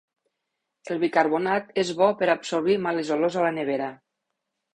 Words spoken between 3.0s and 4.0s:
olors a la nevera.